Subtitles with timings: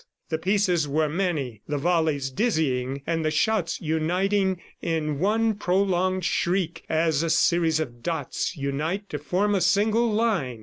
[0.29, 6.83] The pieces were many, the volleys dizzying, and the shots uniting in one prolonged shriek,
[6.89, 10.59] as a series of dots unite to form a single line.